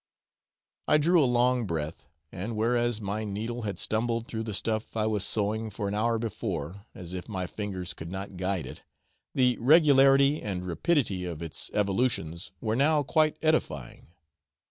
[0.87, 5.05] I drew a long breath; and whereas my needle had stumbled through the stuff I
[5.05, 8.81] was sewing for an hour before, as if my fingers could not guide it,
[9.35, 14.07] the regularity and rapidity of its evolutions were now quite edifying.